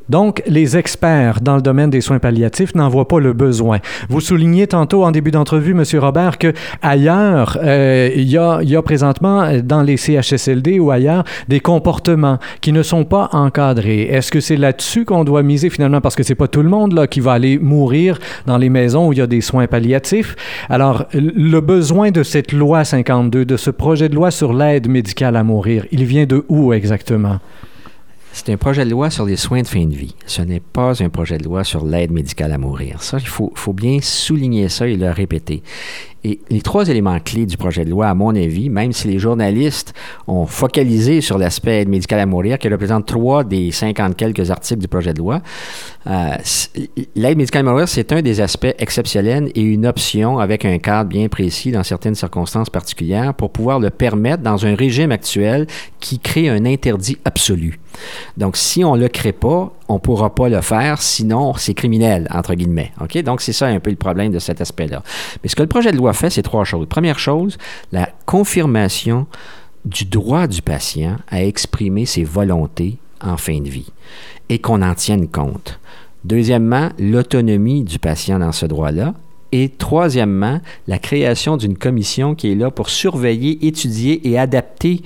Donc, 0.08 0.42
les 0.46 0.76
experts 0.76 1.40
dans 1.40 1.56
le 1.56 1.62
domaine 1.62 1.90
des 1.90 2.00
soins 2.00 2.18
palliatifs 2.18 2.74
n'en 2.74 2.88
voient 2.88 3.08
pas 3.08 3.20
le 3.20 3.32
besoin. 3.32 3.78
Vous 4.08 4.20
soulignez 4.20 4.66
tantôt 4.66 5.04
en 5.04 5.10
début 5.10 5.30
d'entrevue, 5.30 5.72
M. 5.72 5.84
Robert, 6.00 6.38
que 6.38 6.52
ailleurs, 6.82 7.58
euh, 7.62 8.10
il 8.14 8.28
y, 8.28 8.36
a, 8.36 8.60
y, 8.62 8.76
a, 8.76 8.82
présentement 8.82 9.48
dans 9.62 9.82
les 9.82 9.96
CHSLD 9.96 10.78
ou 10.78 10.90
ailleurs 10.90 11.24
des 11.48 11.60
comportements 11.60 12.38
qui 12.60 12.72
ne 12.72 12.82
sont 12.82 13.04
pas 13.04 13.28
encadrés. 13.32 14.02
Est-ce 14.02 14.32
que 14.32 14.40
c'est 14.40 14.56
là-dessus 14.56 15.04
qu'on 15.04 15.24
doit 15.24 15.42
miser 15.42 15.70
finalement 15.70 16.00
parce 16.00 16.16
que 16.16 16.22
c'est 16.22 16.34
pas 16.34 16.48
tout 16.48 16.62
le 16.62 16.68
monde 16.68 16.92
là 16.92 17.06
qui 17.06 17.20
va 17.20 17.32
aller 17.32 17.58
mourir 17.58 18.18
dans 18.46 18.58
les 18.58 18.68
maisons 18.68 19.08
où 19.08 19.12
il 19.12 19.18
y 19.18 19.22
a 19.22 19.26
des 19.26 19.40
soins 19.40 19.66
palliatifs? 19.66 20.36
Alors, 20.68 21.06
le 21.14 21.60
besoin 21.60 22.10
de 22.10 22.22
cette 22.22 22.52
loi 22.52 22.84
52, 22.84 23.44
de 23.44 23.56
ce 23.56 23.70
projet 23.70 24.08
de 24.08 24.14
loi 24.14 24.30
sur 24.30 24.52
l'aide 24.52 24.88
médicale 24.88 25.36
à 25.36 25.44
mourir, 25.44 25.86
il 25.92 26.04
vient 26.04 26.26
de 26.26 26.44
où 26.48 26.72
exactement? 26.72 27.38
C'est 28.34 28.50
un 28.50 28.56
projet 28.56 28.86
de 28.86 28.90
loi 28.90 29.10
sur 29.10 29.26
les 29.26 29.36
soins 29.36 29.60
de 29.60 29.66
fin 29.66 29.84
de 29.84 29.94
vie. 29.94 30.14
Ce 30.26 30.40
n'est 30.40 30.60
pas 30.60 31.02
un 31.02 31.10
projet 31.10 31.36
de 31.36 31.44
loi 31.44 31.64
sur 31.64 31.84
l'aide 31.84 32.10
médicale 32.10 32.52
à 32.52 32.58
mourir. 32.58 33.02
Ça, 33.02 33.18
il 33.18 33.28
faut, 33.28 33.52
faut 33.54 33.74
bien 33.74 33.98
souligner 34.00 34.70
ça 34.70 34.88
et 34.88 34.96
le 34.96 35.10
répéter. 35.10 35.62
Et 36.24 36.40
les 36.48 36.62
trois 36.62 36.88
éléments 36.88 37.18
clés 37.18 37.46
du 37.46 37.56
projet 37.56 37.84
de 37.84 37.90
loi, 37.90 38.08
à 38.08 38.14
mon 38.14 38.34
avis, 38.34 38.70
même 38.70 38.92
si 38.92 39.08
les 39.08 39.18
journalistes 39.18 39.92
ont 40.26 40.46
focalisé 40.46 41.20
sur 41.20 41.36
l'aspect 41.36 41.82
aide 41.82 41.88
médicale 41.88 42.20
à 42.20 42.26
mourir, 42.26 42.58
qui 42.58 42.68
représente 42.68 43.06
trois 43.06 43.44
des 43.44 43.70
cinquante 43.70 44.16
quelques 44.16 44.50
articles 44.50 44.80
du 44.80 44.88
projet 44.88 45.12
de 45.12 45.18
loi, 45.18 45.42
euh, 46.06 46.36
l'aide 47.16 47.36
médicale 47.36 47.66
à 47.66 47.70
mourir, 47.70 47.88
c'est 47.88 48.12
un 48.12 48.22
des 48.22 48.40
aspects 48.40 48.74
exceptionnels 48.78 49.50
et 49.54 49.60
une 49.60 49.84
option 49.84 50.38
avec 50.38 50.64
un 50.64 50.78
cadre 50.78 51.10
bien 51.10 51.28
précis 51.28 51.70
dans 51.70 51.82
certaines 51.82 52.14
circonstances 52.14 52.70
particulières 52.70 53.34
pour 53.34 53.50
pouvoir 53.50 53.80
le 53.80 53.90
permettre 53.90 54.42
dans 54.42 54.64
un 54.64 54.74
régime 54.74 55.10
actuel 55.10 55.66
qui 55.98 56.18
crée 56.18 56.48
un 56.48 56.64
interdit 56.64 57.18
absolu. 57.24 57.80
Donc, 58.36 58.56
si 58.56 58.84
on 58.84 58.96
ne 58.96 59.00
le 59.00 59.08
crée 59.08 59.32
pas, 59.32 59.72
on 59.88 59.94
ne 59.94 59.98
pourra 59.98 60.34
pas 60.34 60.48
le 60.48 60.60
faire, 60.60 61.00
sinon 61.02 61.54
c'est 61.56 61.74
criminel, 61.74 62.28
entre 62.32 62.54
guillemets. 62.54 62.92
OK? 63.00 63.22
Donc, 63.22 63.40
c'est 63.40 63.52
ça 63.52 63.66
un 63.66 63.80
peu 63.80 63.90
le 63.90 63.96
problème 63.96 64.32
de 64.32 64.38
cet 64.38 64.60
aspect-là. 64.60 65.02
Mais 65.42 65.48
ce 65.48 65.56
que 65.56 65.62
le 65.62 65.68
projet 65.68 65.92
de 65.92 65.96
loi 65.96 66.12
fait, 66.12 66.30
c'est 66.30 66.42
trois 66.42 66.64
choses. 66.64 66.86
Première 66.86 67.18
chose, 67.18 67.58
la 67.92 68.08
confirmation 68.26 69.26
du 69.84 70.04
droit 70.04 70.46
du 70.46 70.62
patient 70.62 71.16
à 71.28 71.42
exprimer 71.42 72.06
ses 72.06 72.24
volontés 72.24 72.98
en 73.20 73.36
fin 73.36 73.60
de 73.60 73.68
vie 73.68 73.90
et 74.48 74.58
qu'on 74.58 74.82
en 74.82 74.94
tienne 74.94 75.28
compte. 75.28 75.80
Deuxièmement, 76.24 76.90
l'autonomie 76.98 77.82
du 77.82 77.98
patient 77.98 78.38
dans 78.38 78.52
ce 78.52 78.66
droit-là. 78.66 79.14
Et 79.54 79.68
troisièmement, 79.68 80.60
la 80.86 80.98
création 80.98 81.58
d'une 81.58 81.76
commission 81.76 82.34
qui 82.34 82.50
est 82.50 82.54
là 82.54 82.70
pour 82.70 82.88
surveiller, 82.88 83.66
étudier 83.66 84.26
et 84.28 84.38
adapter 84.38 85.02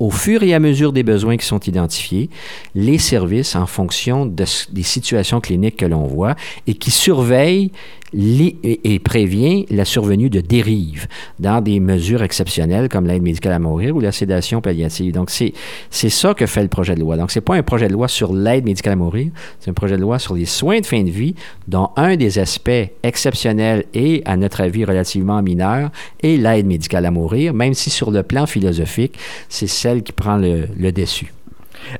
au 0.00 0.10
fur 0.10 0.42
et 0.42 0.54
à 0.54 0.58
mesure 0.58 0.92
des 0.92 1.02
besoins 1.02 1.36
qui 1.36 1.46
sont 1.46 1.60
identifiés, 1.60 2.30
les 2.74 2.98
services 2.98 3.54
en 3.54 3.66
fonction 3.66 4.26
des 4.26 4.82
situations 4.82 5.40
cliniques 5.40 5.76
que 5.76 5.86
l'on 5.86 6.06
voit 6.06 6.34
et 6.66 6.74
qui 6.74 6.90
surveillent 6.90 7.70
et, 8.14 8.98
prévient 8.98 9.66
la 9.70 9.84
survenue 9.84 10.30
de 10.30 10.40
dérives 10.40 11.06
dans 11.38 11.60
des 11.60 11.80
mesures 11.80 12.22
exceptionnelles 12.22 12.88
comme 12.88 13.06
l'aide 13.06 13.22
médicale 13.22 13.52
à 13.52 13.58
mourir 13.58 13.96
ou 13.96 14.00
la 14.00 14.12
sédation 14.12 14.60
palliative. 14.60 15.12
Donc, 15.12 15.30
c'est, 15.30 15.52
ça 15.90 16.34
que 16.34 16.46
fait 16.46 16.62
le 16.62 16.68
projet 16.68 16.94
de 16.94 17.00
loi. 17.00 17.16
Donc, 17.16 17.30
c'est 17.30 17.40
pas 17.40 17.54
un 17.54 17.62
projet 17.62 17.88
de 17.88 17.92
loi 17.92 18.08
sur 18.08 18.32
l'aide 18.34 18.64
médicale 18.64 18.94
à 18.94 18.96
mourir, 18.96 19.30
c'est 19.58 19.70
un 19.70 19.74
projet 19.74 19.96
de 19.96 20.02
loi 20.02 20.18
sur 20.18 20.34
les 20.34 20.44
soins 20.44 20.80
de 20.80 20.86
fin 20.86 21.02
de 21.02 21.10
vie 21.10 21.34
dont 21.68 21.90
un 21.96 22.16
des 22.16 22.38
aspects 22.38 22.70
exceptionnels 23.02 23.84
et, 23.94 24.22
à 24.24 24.36
notre 24.36 24.60
avis, 24.60 24.84
relativement 24.84 25.42
mineur 25.42 25.90
est 26.22 26.36
l'aide 26.36 26.66
médicale 26.66 27.06
à 27.06 27.10
mourir, 27.10 27.54
même 27.54 27.74
si 27.74 27.90
sur 27.90 28.10
le 28.10 28.22
plan 28.22 28.46
philosophique, 28.46 29.18
c'est 29.48 29.66
celle 29.66 30.02
qui 30.02 30.12
prend 30.12 30.36
le, 30.36 30.68
le 30.76 30.92
dessus. 30.92 31.32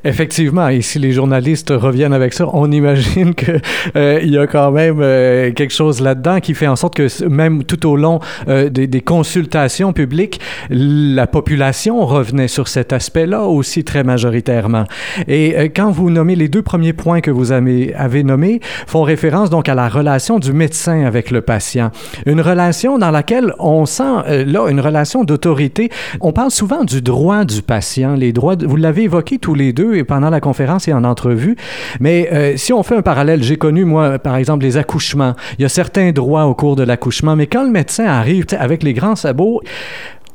Effectivement, 0.04 0.68
et 0.68 0.82
si 0.82 0.99
les 0.99 1.12
journalistes 1.12 1.70
reviennent 1.70 2.12
avec 2.12 2.32
ça, 2.32 2.46
on 2.52 2.70
imagine 2.70 3.34
qu'il 3.34 3.60
euh, 3.96 4.20
y 4.22 4.38
a 4.38 4.46
quand 4.46 4.70
même 4.70 4.99
euh, 5.00 5.52
quelque 5.52 5.72
chose 5.72 6.00
là-dedans 6.00 6.40
qui 6.40 6.54
fait 6.54 6.66
en 6.66 6.76
sorte 6.76 6.94
que 6.94 7.28
même 7.28 7.64
tout 7.64 7.87
au 7.87 7.96
long 7.96 8.20
euh, 8.49 8.68
des, 8.68 9.00
consultations 9.00 9.92
publiques, 9.92 10.40
la 10.68 11.26
population 11.26 12.04
revenait 12.06 12.49
sur 12.49 12.68
cet 12.68 12.92
aspect-là 12.92 13.44
aussi 13.44 13.82
très 13.82 14.04
majoritairement. 14.04 14.84
Et 15.26 15.70
quand 15.75 15.90
vous 15.90 16.10
nommez 16.10 16.37
les 16.37 16.49
deux 16.49 16.62
premiers 16.62 16.92
points 16.92 17.20
que 17.20 17.30
vous 17.30 17.50
avez, 17.50 17.94
avez 17.94 18.22
nommés, 18.22 18.60
font 18.87 19.02
référence 19.02 19.50
donc 19.50 19.68
à 19.68 19.75
la 19.75 19.88
relation 19.88 20.38
du 20.38 20.52
médecin 20.52 21.04
avec 21.04 21.30
le 21.30 21.40
patient. 21.40 21.90
Une 22.26 22.40
relation 22.40 22.99
dans 22.99 23.10
laquelle 23.10 23.54
on 23.58 23.87
sent 23.87 24.44
là 24.46 24.68
une 24.68 24.80
relation 24.80 25.25
d'autorité. 25.25 25.90
On 26.20 26.32
parle 26.32 26.50
souvent 26.50 26.84
du 26.84 27.02
droit 27.02 27.44
du 27.44 27.62
patient, 27.62 28.14
les 28.14 28.32
droits, 28.32 28.56
vous 28.56 28.76
l'avez 28.76 29.04
évoqué 29.04 29.38
tous 29.38 29.54
les 29.54 29.69
deux 29.72 29.94
et 29.96 30.04
pendant 30.04 30.30
la 30.30 30.40
conférence 30.40 30.88
et 30.88 30.92
en 30.92 31.04
entrevue. 31.04 31.56
Mais 32.00 32.28
euh, 32.32 32.56
si 32.56 32.72
on 32.72 32.82
fait 32.82 32.96
un 32.96 33.02
parallèle, 33.02 33.42
j'ai 33.42 33.56
connu, 33.56 33.84
moi, 33.84 34.18
par 34.18 34.36
exemple, 34.36 34.64
les 34.64 34.76
accouchements. 34.76 35.34
Il 35.58 35.62
y 35.62 35.64
a 35.64 35.68
certains 35.68 36.12
droits 36.12 36.44
au 36.44 36.54
cours 36.54 36.76
de 36.76 36.82
l'accouchement, 36.82 37.36
mais 37.36 37.46
quand 37.46 37.64
le 37.64 37.70
médecin 37.70 38.06
arrive 38.06 38.46
avec 38.58 38.82
les 38.82 38.94
grands 38.94 39.16
sabots, 39.16 39.60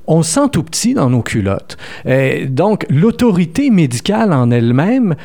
on 0.07 0.21
se 0.23 0.33
sent 0.33 0.49
tout 0.51 0.63
petit 0.63 0.93
dans 0.93 1.09
nos 1.09 1.21
culottes. 1.21 1.77
Euh, 2.05 2.45
donc, 2.47 2.85
l'autorité 2.89 3.69
médicale 3.69 4.33
en 4.33 4.51
elle-même, 4.51 5.15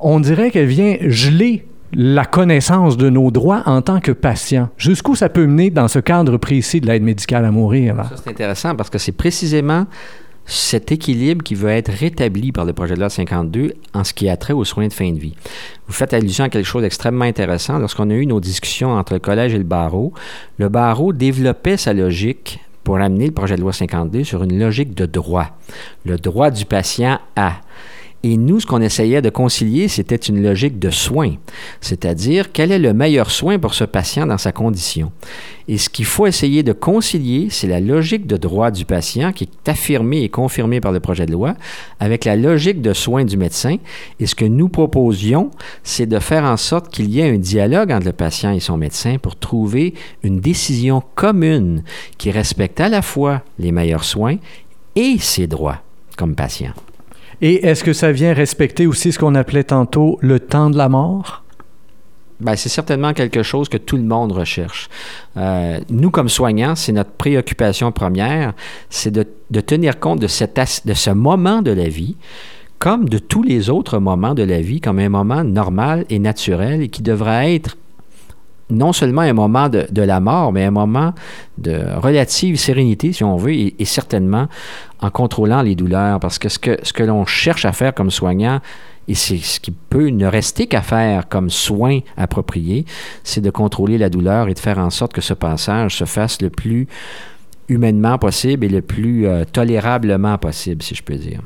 on 0.00 0.20
dirait 0.20 0.50
qu'elle 0.50 0.66
vient 0.66 0.96
geler 1.02 1.66
la 1.92 2.24
connaissance 2.24 2.96
de 2.96 3.08
nos 3.08 3.30
droits 3.30 3.62
en 3.66 3.80
tant 3.80 4.00
que 4.00 4.12
patient. 4.12 4.68
Jusqu'où 4.76 5.14
ça 5.14 5.28
peut 5.28 5.46
mener 5.46 5.70
dans 5.70 5.88
ce 5.88 5.98
cadre 5.98 6.36
précis 6.36 6.80
de 6.80 6.86
l'aide 6.86 7.02
médicale 7.02 7.44
à 7.44 7.50
mourir? 7.50 7.96
Ça, 8.10 8.16
c'est 8.22 8.30
intéressant 8.30 8.74
parce 8.74 8.90
que 8.90 8.98
c'est 8.98 9.12
précisément 9.12 9.86
cet 10.48 10.90
équilibre 10.90 11.44
qui 11.44 11.54
veut 11.54 11.68
être 11.68 11.92
rétabli 11.92 12.52
par 12.52 12.64
le 12.64 12.72
projet 12.72 12.94
de 12.94 13.00
loi 13.00 13.10
52 13.10 13.74
en 13.92 14.02
ce 14.02 14.14
qui 14.14 14.30
a 14.30 14.36
trait 14.38 14.54
aux 14.54 14.64
soins 14.64 14.88
de 14.88 14.92
fin 14.92 15.12
de 15.12 15.18
vie. 15.18 15.34
Vous 15.86 15.92
faites 15.92 16.14
allusion 16.14 16.44
à 16.44 16.48
quelque 16.48 16.64
chose 16.64 16.82
d'extrêmement 16.82 17.26
intéressant. 17.26 17.78
Lorsqu'on 17.78 18.08
a 18.08 18.14
eu 18.14 18.24
nos 18.24 18.40
discussions 18.40 18.92
entre 18.92 19.12
le 19.12 19.18
collège 19.18 19.54
et 19.54 19.58
le 19.58 19.64
barreau, 19.64 20.14
le 20.56 20.70
barreau 20.70 21.12
développait 21.12 21.76
sa 21.76 21.92
logique 21.92 22.60
pour 22.82 22.96
amener 22.96 23.26
le 23.26 23.32
projet 23.32 23.56
de 23.56 23.60
loi 23.60 23.74
52 23.74 24.24
sur 24.24 24.42
une 24.42 24.58
logique 24.58 24.94
de 24.94 25.04
droit. 25.04 25.58
Le 26.06 26.16
droit 26.16 26.50
du 26.50 26.64
patient 26.64 27.18
à. 27.36 27.60
Et 28.24 28.36
nous, 28.36 28.58
ce 28.58 28.66
qu'on 28.66 28.80
essayait 28.80 29.22
de 29.22 29.30
concilier, 29.30 29.86
c'était 29.86 30.16
une 30.16 30.42
logique 30.42 30.80
de 30.80 30.90
soin, 30.90 31.34
c'est-à-dire 31.80 32.50
quel 32.52 32.72
est 32.72 32.78
le 32.80 32.92
meilleur 32.92 33.30
soin 33.30 33.60
pour 33.60 33.74
ce 33.74 33.84
patient 33.84 34.26
dans 34.26 34.38
sa 34.38 34.50
condition? 34.50 35.12
Et 35.68 35.78
ce 35.78 35.88
qu'il 35.88 36.04
faut 36.04 36.26
essayer 36.26 36.64
de 36.64 36.72
concilier, 36.72 37.46
c'est 37.50 37.68
la 37.68 37.78
logique 37.78 38.26
de 38.26 38.36
droit 38.36 38.72
du 38.72 38.84
patient 38.84 39.32
qui 39.32 39.44
est 39.44 39.68
affirmée 39.68 40.22
et 40.22 40.28
confirmée 40.30 40.80
par 40.80 40.90
le 40.90 40.98
projet 40.98 41.26
de 41.26 41.32
loi 41.32 41.54
avec 42.00 42.24
la 42.24 42.34
logique 42.34 42.82
de 42.82 42.92
soin 42.92 43.24
du 43.24 43.36
médecin. 43.36 43.76
Et 44.18 44.26
ce 44.26 44.34
que 44.34 44.46
nous 44.46 44.68
proposions, 44.68 45.52
c'est 45.84 46.06
de 46.06 46.18
faire 46.18 46.44
en 46.44 46.56
sorte 46.56 46.88
qu'il 46.88 47.10
y 47.10 47.20
ait 47.20 47.30
un 47.30 47.38
dialogue 47.38 47.92
entre 47.92 48.06
le 48.06 48.12
patient 48.12 48.50
et 48.50 48.60
son 48.60 48.78
médecin 48.78 49.18
pour 49.18 49.36
trouver 49.36 49.94
une 50.24 50.40
décision 50.40 51.04
commune 51.14 51.84
qui 52.16 52.32
respecte 52.32 52.80
à 52.80 52.88
la 52.88 53.02
fois 53.02 53.42
les 53.60 53.70
meilleurs 53.70 54.04
soins 54.04 54.38
et 54.96 55.18
ses 55.18 55.46
droits 55.46 55.82
comme 56.16 56.34
patient. 56.34 56.72
Et 57.40 57.66
est-ce 57.66 57.84
que 57.84 57.92
ça 57.92 58.12
vient 58.12 58.32
respecter 58.32 58.86
aussi 58.86 59.12
ce 59.12 59.18
qu'on 59.18 59.34
appelait 59.34 59.64
tantôt 59.64 60.18
le 60.20 60.40
temps 60.40 60.70
de 60.70 60.76
la 60.76 60.88
mort? 60.88 61.44
Ben, 62.40 62.54
c'est 62.54 62.68
certainement 62.68 63.12
quelque 63.14 63.42
chose 63.42 63.68
que 63.68 63.76
tout 63.76 63.96
le 63.96 64.04
monde 64.04 64.30
recherche. 64.30 64.88
Euh, 65.36 65.80
nous, 65.90 66.10
comme 66.10 66.28
soignants, 66.28 66.76
c'est 66.76 66.92
notre 66.92 67.10
préoccupation 67.10 67.90
première, 67.90 68.54
c'est 68.90 69.10
de, 69.10 69.26
tenir 69.60 69.98
compte 69.98 70.20
de 70.20 70.28
ce 70.28 71.10
moment 71.10 71.62
de 71.62 71.72
la 71.72 71.88
vie 71.88 72.16
comme 72.78 73.08
de 73.08 73.18
tous 73.18 73.42
les 73.42 73.70
autres 73.70 73.98
moments 73.98 74.34
de 74.34 74.42
la 74.42 74.60
vie, 74.60 74.80
comme 74.80 74.98
un 74.98 75.08
moment 75.08 75.44
normal 75.44 76.04
et 76.10 76.18
naturel 76.18 76.82
et 76.82 76.88
qui 76.88 77.02
devrait 77.02 77.54
être 77.54 77.76
non 78.70 78.92
seulement 78.92 79.22
un 79.22 79.32
moment 79.32 79.68
de, 79.68 80.02
la 80.02 80.20
mort, 80.20 80.52
mais 80.52 80.64
un 80.64 80.70
moment 80.70 81.14
de 81.56 81.80
relative 81.96 82.56
sérénité, 82.56 83.12
si 83.12 83.24
on 83.24 83.36
veut, 83.36 83.52
et, 83.52 83.74
et 83.78 83.84
certainement 83.84 84.48
en 85.00 85.10
contrôlant 85.10 85.62
les 85.62 85.74
douleurs. 85.74 86.20
Parce 86.20 86.38
que 86.38 86.48
ce 86.48 86.58
que, 86.58 86.78
ce 86.82 86.92
que 86.92 87.02
l'on 87.02 87.24
cherche 87.24 87.64
à 87.64 87.72
faire 87.72 87.94
comme 87.94 88.10
soignant, 88.10 88.60
et 89.08 89.14
c'est 89.14 89.38
ce 89.38 89.58
qui 89.58 89.70
peut 89.70 90.08
ne 90.08 90.26
rester 90.26 90.66
qu'à 90.66 90.82
faire 90.82 91.28
comme 91.28 91.48
soin 91.48 92.00
approprié, 92.16 92.84
c'est 93.24 93.40
de 93.40 93.50
contrôler 93.50 93.96
la 93.96 94.10
douleur 94.10 94.48
et 94.48 94.54
de 94.54 94.58
faire 94.58 94.78
en 94.78 94.90
sorte 94.90 95.14
que 95.14 95.22
ce 95.22 95.34
passage 95.34 95.96
se 95.96 96.04
fasse 96.04 96.42
le 96.42 96.50
plus 96.50 96.86
humainement 97.68 98.18
possible 98.18 98.66
et 98.66 98.68
le 98.68 98.82
plus 98.82 99.26
euh, 99.26 99.44
tolérablement 99.44 100.36
possible, 100.38 100.82
si 100.82 100.94
je 100.94 101.02
peux 101.02 101.16
dire. 101.16 101.40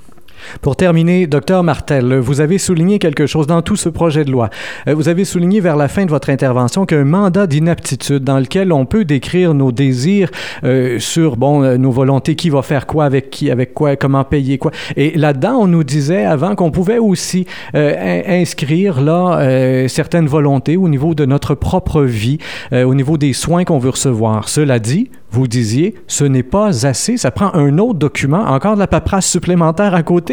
Pour 0.60 0.76
terminer, 0.76 1.26
docteur 1.26 1.62
Martel, 1.62 2.18
vous 2.18 2.40
avez 2.40 2.58
souligné 2.58 2.98
quelque 2.98 3.26
chose 3.26 3.46
dans 3.46 3.62
tout 3.62 3.76
ce 3.76 3.88
projet 3.88 4.24
de 4.24 4.30
loi. 4.30 4.50
Euh, 4.88 4.94
vous 4.94 5.08
avez 5.08 5.24
souligné 5.24 5.60
vers 5.60 5.76
la 5.76 5.88
fin 5.88 6.04
de 6.04 6.10
votre 6.10 6.30
intervention 6.30 6.86
qu'un 6.86 7.04
mandat 7.04 7.46
d'inaptitude 7.46 8.24
dans 8.24 8.38
lequel 8.38 8.72
on 8.72 8.86
peut 8.86 9.04
décrire 9.04 9.54
nos 9.54 9.72
désirs 9.72 10.30
euh, 10.64 10.98
sur 10.98 11.36
bon 11.36 11.62
euh, 11.62 11.76
nos 11.76 11.90
volontés, 11.90 12.36
qui 12.36 12.50
va 12.50 12.62
faire 12.62 12.86
quoi 12.86 13.04
avec 13.04 13.30
qui, 13.30 13.50
avec 13.50 13.74
quoi, 13.74 13.96
comment 13.96 14.24
payer 14.24 14.58
quoi. 14.58 14.70
Et 14.96 15.16
là-dedans, 15.16 15.56
on 15.60 15.66
nous 15.66 15.84
disait 15.84 16.24
avant 16.24 16.54
qu'on 16.54 16.70
pouvait 16.70 16.98
aussi 16.98 17.46
inscrire 17.74 19.00
là 19.00 19.88
certaines 19.88 20.26
volontés 20.26 20.76
au 20.76 20.88
niveau 20.88 21.14
de 21.14 21.24
notre 21.24 21.54
propre 21.54 22.02
vie, 22.02 22.38
au 22.72 22.94
niveau 22.94 23.16
des 23.18 23.32
soins 23.32 23.64
qu'on 23.64 23.78
veut 23.78 23.90
recevoir. 23.90 24.48
Cela 24.48 24.78
dit, 24.78 25.10
vous 25.30 25.46
disiez, 25.46 25.94
ce 26.06 26.24
n'est 26.24 26.42
pas 26.42 26.86
assez, 26.86 27.16
ça 27.16 27.30
prend 27.30 27.54
un 27.54 27.78
autre 27.78 27.98
document, 27.98 28.42
encore 28.44 28.74
de 28.74 28.80
la 28.80 28.86
paperasse 28.86 29.26
supplémentaire 29.26 29.94
à 29.94 30.02
côté. 30.02 30.31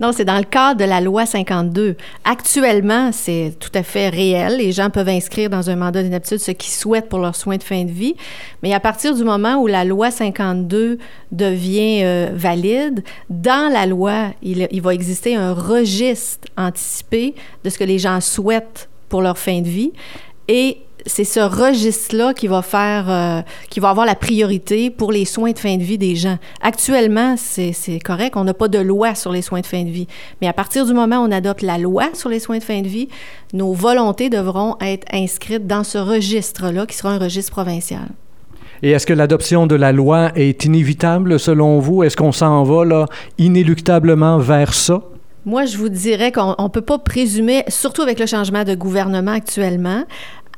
Non, 0.00 0.12
c'est 0.12 0.24
dans 0.24 0.38
le 0.38 0.44
cadre 0.44 0.80
de 0.80 0.84
la 0.84 1.00
loi 1.00 1.26
52. 1.26 1.96
Actuellement, 2.24 3.10
c'est 3.12 3.54
tout 3.58 3.70
à 3.74 3.82
fait 3.82 4.08
réel. 4.08 4.56
Les 4.56 4.72
gens 4.72 4.90
peuvent 4.90 5.08
inscrire 5.08 5.50
dans 5.50 5.70
un 5.70 5.76
mandat 5.76 6.02
d'inaptitude 6.02 6.38
ce 6.38 6.50
qu'ils 6.50 6.72
souhaitent 6.72 7.08
pour 7.08 7.18
leurs 7.18 7.36
soins 7.36 7.56
de 7.56 7.62
fin 7.62 7.84
de 7.84 7.90
vie. 7.90 8.14
Mais 8.62 8.72
à 8.72 8.80
partir 8.80 9.14
du 9.14 9.24
moment 9.24 9.56
où 9.56 9.66
la 9.66 9.84
loi 9.84 10.10
52 10.10 10.98
devient 11.32 12.00
euh, 12.02 12.30
valide, 12.32 13.04
dans 13.28 13.72
la 13.72 13.86
loi, 13.86 14.30
il, 14.42 14.66
il 14.70 14.82
va 14.82 14.94
exister 14.94 15.36
un 15.36 15.52
registre 15.52 16.48
anticipé 16.56 17.34
de 17.64 17.70
ce 17.70 17.78
que 17.78 17.84
les 17.84 17.98
gens 17.98 18.20
souhaitent 18.20 18.88
pour 19.08 19.22
leur 19.22 19.38
fin 19.38 19.60
de 19.60 19.68
vie. 19.68 19.92
Et 20.48 20.78
c'est 21.06 21.24
ce 21.24 21.40
registre-là 21.40 22.34
qui 22.34 22.46
va 22.46 22.62
faire, 22.62 23.06
euh, 23.08 23.42
qui 23.68 23.80
va 23.80 23.90
avoir 23.90 24.06
la 24.06 24.14
priorité 24.14 24.90
pour 24.90 25.12
les 25.12 25.24
soins 25.24 25.52
de 25.52 25.58
fin 25.58 25.76
de 25.76 25.82
vie 25.82 25.98
des 25.98 26.16
gens. 26.16 26.38
Actuellement, 26.62 27.36
c'est 27.36 27.98
correct, 28.04 28.36
on 28.36 28.44
n'a 28.44 28.54
pas 28.54 28.68
de 28.68 28.78
loi 28.78 29.14
sur 29.14 29.32
les 29.32 29.42
soins 29.42 29.60
de 29.60 29.66
fin 29.66 29.82
de 29.82 29.90
vie. 29.90 30.06
Mais 30.40 30.48
à 30.48 30.52
partir 30.52 30.86
du 30.86 30.92
moment 30.92 31.18
où 31.18 31.28
on 31.28 31.32
adopte 31.32 31.62
la 31.62 31.78
loi 31.78 32.06
sur 32.14 32.28
les 32.28 32.40
soins 32.40 32.58
de 32.58 32.64
fin 32.64 32.80
de 32.82 32.88
vie, 32.88 33.08
nos 33.52 33.72
volontés 33.72 34.30
devront 34.30 34.76
être 34.80 35.06
inscrites 35.12 35.66
dans 35.66 35.84
ce 35.84 35.98
registre-là, 35.98 36.86
qui 36.86 36.96
sera 36.96 37.10
un 37.10 37.18
registre 37.18 37.52
provincial. 37.52 38.08
Et 38.82 38.92
est-ce 38.92 39.06
que 39.06 39.12
l'adoption 39.12 39.66
de 39.66 39.74
la 39.74 39.92
loi 39.92 40.30
est 40.36 40.64
inévitable 40.64 41.38
selon 41.38 41.80
vous? 41.80 42.02
Est-ce 42.02 42.16
qu'on 42.16 42.32
s'en 42.32 42.62
va 42.62 42.84
là, 42.84 43.06
inéluctablement 43.38 44.38
vers 44.38 44.72
ça? 44.72 45.02
Moi, 45.46 45.64
je 45.64 45.78
vous 45.78 45.88
dirais 45.88 46.32
qu'on 46.32 46.54
ne 46.58 46.68
peut 46.68 46.82
pas 46.82 46.98
présumer, 46.98 47.64
surtout 47.68 48.02
avec 48.02 48.20
le 48.20 48.26
changement 48.26 48.62
de 48.62 48.74
gouvernement 48.74 49.32
actuellement, 49.32 50.04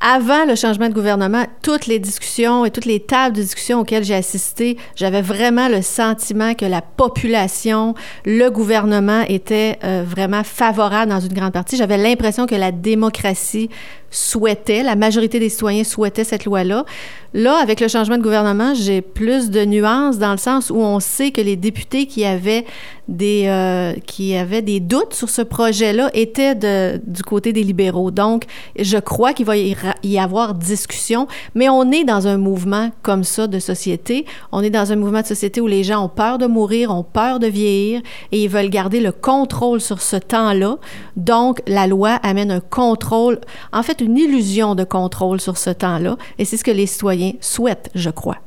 avant 0.05 0.43
le 0.45 0.55
changement 0.55 0.89
de 0.89 0.93
gouvernement, 0.93 1.45
toutes 1.61 1.87
les 1.87 1.97
discussions 1.97 2.65
et 2.65 2.71
toutes 2.71 2.85
les 2.85 2.99
tables 2.99 3.37
de 3.37 3.41
discussion 3.41 3.79
auxquelles 3.79 4.03
j'ai 4.03 4.15
assisté, 4.15 4.77
j'avais 4.97 5.21
vraiment 5.21 5.69
le 5.69 5.81
sentiment 5.81 6.55
que 6.55 6.65
la 6.65 6.81
population, 6.81 7.95
le 8.25 8.49
gouvernement 8.49 9.21
était 9.29 9.79
euh, 9.85 10.03
vraiment 10.05 10.43
favorable 10.43 11.09
dans 11.09 11.21
une 11.21 11.31
grande 11.31 11.53
partie. 11.53 11.77
J'avais 11.77 11.97
l'impression 11.97 12.47
que 12.47 12.55
la 12.55 12.73
démocratie 12.73 13.69
souhaitait, 14.13 14.83
la 14.83 14.95
majorité 14.95 15.39
des 15.39 15.49
citoyens 15.49 15.83
souhaitaient 15.83 16.23
cette 16.23 16.45
loi-là. 16.45 16.85
Là, 17.33 17.57
avec 17.57 17.79
le 17.79 17.87
changement 17.87 18.17
de 18.17 18.21
gouvernement, 18.21 18.75
j'ai 18.75 19.01
plus 19.01 19.49
de 19.49 19.65
nuances 19.65 20.19
dans 20.19 20.31
le 20.31 20.37
sens 20.37 20.69
où 20.69 20.77
on 20.77 20.99
sait 20.99 21.31
que 21.31 21.41
les 21.41 21.55
députés 21.55 22.05
qui 22.05 22.25
avaient 22.25 22.63
des, 23.07 23.45
euh, 23.47 23.93
qui 24.05 24.35
avaient 24.35 24.61
des 24.61 24.79
doutes 24.79 25.15
sur 25.15 25.29
ce 25.29 25.41
projet-là 25.41 26.11
étaient 26.13 26.53
de, 26.53 27.01
du 27.05 27.23
côté 27.23 27.51
des 27.51 27.63
libéraux. 27.63 28.11
Donc, 28.11 28.43
je 28.77 28.97
crois 28.97 29.33
qu'il 29.33 29.47
va 29.47 29.57
y 29.57 30.19
avoir 30.19 30.53
discussion, 30.53 31.27
mais 31.55 31.69
on 31.69 31.91
est 31.91 32.03
dans 32.03 32.27
un 32.27 32.37
mouvement 32.37 32.91
comme 33.01 33.23
ça 33.23 33.47
de 33.47 33.57
société. 33.57 34.27
On 34.51 34.61
est 34.61 34.69
dans 34.69 34.91
un 34.91 34.95
mouvement 34.95 35.21
de 35.21 35.25
société 35.25 35.59
où 35.59 35.67
les 35.67 35.83
gens 35.83 36.05
ont 36.05 36.09
peur 36.09 36.37
de 36.37 36.45
mourir, 36.45 36.91
ont 36.91 37.03
peur 37.03 37.39
de 37.39 37.47
vieillir 37.47 38.01
et 38.31 38.43
ils 38.43 38.49
veulent 38.49 38.69
garder 38.69 38.99
le 38.99 39.11
contrôle 39.11 39.81
sur 39.81 40.01
ce 40.01 40.17
temps-là. 40.17 40.77
Donc, 41.17 41.63
la 41.65 41.87
loi 41.87 42.11
amène 42.21 42.51
un 42.51 42.59
contrôle, 42.59 43.39
en 43.71 43.81
fait, 43.81 44.01
une 44.03 44.17
illusion 44.17 44.75
de 44.75 44.83
contrôle 44.83 45.39
sur 45.39 45.57
ce 45.57 45.69
temps-là, 45.69 46.17
et 46.37 46.45
c'est 46.45 46.57
ce 46.57 46.63
que 46.63 46.71
les 46.71 46.85
citoyens 46.85 47.33
souhaitent, 47.41 47.89
je 47.95 48.09
crois. 48.09 48.37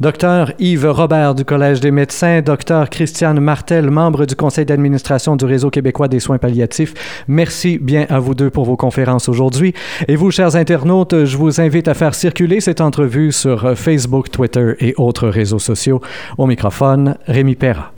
Docteur 0.00 0.52
Yves 0.58 0.86
Robert 0.86 1.34
du 1.34 1.44
Collège 1.44 1.80
des 1.80 1.90
médecins, 1.90 2.40
docteur 2.40 2.88
Christiane 2.88 3.38
Martel, 3.38 3.90
membre 3.90 4.24
du 4.24 4.34
conseil 4.34 4.64
d'administration 4.64 5.36
du 5.36 5.44
Réseau 5.44 5.68
québécois 5.68 6.08
des 6.08 6.20
soins 6.20 6.38
palliatifs. 6.38 6.94
Merci 7.28 7.78
bien 7.78 8.06
à 8.08 8.18
vous 8.18 8.34
deux 8.34 8.48
pour 8.48 8.64
vos 8.64 8.76
conférences 8.76 9.28
aujourd'hui. 9.28 9.74
Et 10.08 10.16
vous, 10.16 10.30
chers 10.30 10.56
internautes, 10.56 11.26
je 11.26 11.36
vous 11.36 11.60
invite 11.60 11.86
à 11.86 11.92
faire 11.92 12.14
circuler 12.14 12.60
cette 12.60 12.80
entrevue 12.80 13.30
sur 13.30 13.76
Facebook, 13.76 14.30
Twitter 14.30 14.72
et 14.80 14.94
autres 14.96 15.28
réseaux 15.28 15.58
sociaux. 15.58 16.00
Au 16.38 16.46
microphone, 16.46 17.16
Rémi 17.26 17.54
Perra. 17.54 17.88